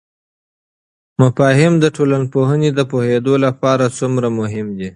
مفاهیم 1.21 1.73
د 1.79 1.85
ټولنپوهنې 1.95 2.69
د 2.73 2.79
پوهیدو 2.91 3.33
لپاره 3.45 3.85
څومره 3.97 4.27
مهم 4.39 4.67
دي؟ 4.77 4.89